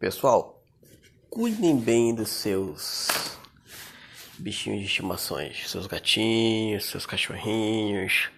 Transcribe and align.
Pessoal, 0.00 0.64
cuidem 1.28 1.76
bem 1.76 2.14
dos 2.14 2.30
seus 2.30 3.36
bichinhos 4.38 4.80
de 4.80 4.86
estimações, 4.86 5.68
seus 5.70 5.86
gatinhos, 5.86 6.86
seus 6.86 7.04
cachorrinhos, 7.04 8.30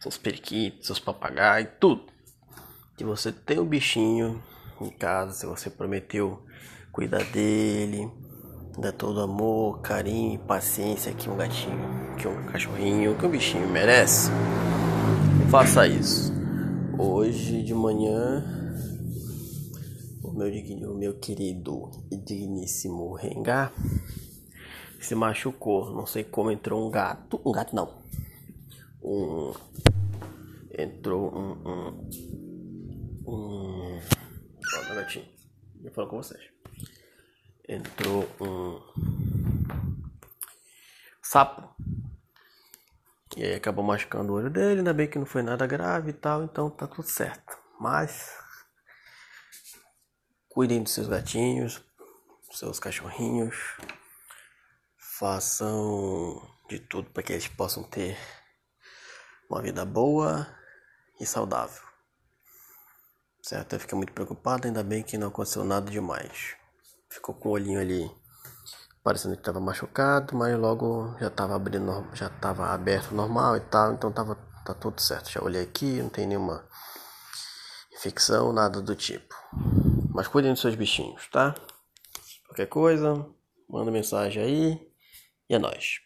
seus 0.00 0.18
periquitos, 0.18 0.88
seus 0.88 0.98
papagaios, 0.98 1.70
tudo. 1.78 2.06
Se 2.98 3.04
você 3.04 3.30
tem 3.30 3.60
um 3.60 3.64
bichinho 3.64 4.42
em 4.80 4.90
casa, 4.90 5.30
se 5.30 5.46
você 5.46 5.70
prometeu 5.70 6.44
cuidar 6.90 7.22
dele, 7.26 8.10
dar 8.76 8.90
todo 8.90 9.20
amor, 9.20 9.82
carinho 9.82 10.34
e 10.34 10.38
paciência 10.38 11.12
que 11.12 11.30
um 11.30 11.36
gatinho, 11.36 12.16
que 12.18 12.26
um 12.26 12.46
cachorrinho, 12.46 13.16
que 13.16 13.24
um 13.24 13.30
bichinho 13.30 13.68
merece, 13.68 14.28
faça 15.52 15.86
isso. 15.86 16.32
Hoje 16.98 17.62
de 17.62 17.74
manhã, 17.74 18.65
meu, 20.36 20.48
o 20.90 20.94
meu 20.94 21.18
querido 21.18 21.90
e 22.10 22.16
digníssimo 22.16 23.14
Rengar 23.14 23.72
se 25.00 25.14
machucou. 25.14 25.90
Não 25.94 26.06
sei 26.06 26.24
como 26.24 26.50
entrou 26.50 26.86
um 26.86 26.90
gato. 26.90 27.40
Um 27.44 27.52
gato 27.52 27.74
não. 27.74 28.02
Um. 29.02 29.52
Entrou 30.76 31.34
um. 31.34 31.52
Um. 31.68 33.30
um 33.30 34.00
ó, 34.74 34.84
meu 34.86 34.94
gatinho. 34.96 35.26
Eu 35.82 35.92
falo 35.92 36.08
com 36.08 36.16
vocês. 36.16 36.42
Entrou 37.68 38.24
um. 38.40 38.80
Sapo 41.22 41.76
e 43.36 43.44
aí 43.44 43.54
acabou 43.54 43.84
machucando 43.84 44.32
o 44.32 44.36
olho 44.36 44.48
dele, 44.48 44.78
ainda 44.78 44.94
bem 44.94 45.06
que 45.06 45.18
não 45.18 45.26
foi 45.26 45.42
nada 45.42 45.66
grave 45.66 46.08
e 46.08 46.14
tal, 46.14 46.42
então 46.42 46.70
tá 46.70 46.86
tudo 46.86 47.06
certo. 47.06 47.58
Mas 47.78 48.34
cuidem 50.56 50.82
dos 50.82 50.94
seus 50.94 51.06
gatinhos, 51.06 51.82
seus 52.50 52.80
cachorrinhos, 52.80 53.76
façam 54.96 56.40
de 56.66 56.78
tudo 56.78 57.10
para 57.10 57.22
que 57.22 57.34
eles 57.34 57.46
possam 57.46 57.82
ter 57.82 58.16
uma 59.50 59.60
vida 59.60 59.84
boa 59.84 60.48
e 61.20 61.26
saudável. 61.26 61.82
Certo? 63.42 63.74
Eu 63.74 63.80
fiquei 63.80 63.98
muito 63.98 64.14
preocupado, 64.14 64.66
ainda 64.66 64.82
bem 64.82 65.02
que 65.02 65.18
não 65.18 65.28
aconteceu 65.28 65.62
nada 65.62 65.90
demais. 65.90 66.56
Ficou 67.10 67.34
com 67.34 67.50
o 67.50 67.52
olhinho 67.52 67.78
ali 67.78 68.10
parecendo 69.04 69.34
que 69.34 69.42
estava 69.42 69.60
machucado, 69.60 70.34
mas 70.34 70.58
logo 70.58 71.14
já 71.20 71.28
estava 71.28 71.54
abrindo, 71.54 72.08
já 72.14 72.28
estava 72.28 72.68
aberto 72.70 73.14
normal 73.14 73.58
e 73.58 73.60
tal, 73.60 73.92
então 73.92 74.10
tava 74.10 74.36
tá 74.64 74.72
tudo 74.72 75.02
certo. 75.02 75.28
Já 75.28 75.42
olhei 75.42 75.64
aqui, 75.64 76.00
não 76.00 76.08
tem 76.08 76.26
nenhuma 76.26 76.66
infecção, 77.92 78.54
nada 78.54 78.80
do 78.80 78.96
tipo. 78.96 79.34
Mas 80.16 80.28
cuidem 80.28 80.52
dos 80.52 80.62
seus 80.62 80.74
bichinhos, 80.74 81.28
tá? 81.28 81.54
Qualquer 82.46 82.68
coisa, 82.68 83.28
manda 83.68 83.90
mensagem 83.90 84.42
aí 84.42 84.90
e 85.46 85.54
é 85.54 85.58
nóis. 85.58 86.00